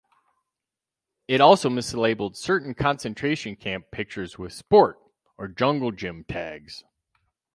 It 1.27 1.41
also 1.41 1.69
mislabeled 1.69 2.35
certain 2.35 2.73
concentration 2.73 3.55
camp 3.55 3.91
pictures 3.91 4.35
with 4.35 4.51
"sport" 4.51 4.97
or 5.37 5.47
"jungle 5.47 5.91
gym" 5.91 6.23
tags. 6.23 6.83